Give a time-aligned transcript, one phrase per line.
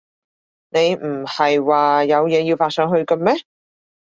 [0.69, 3.35] 你唔喺話有嘢要發上去嘅咩？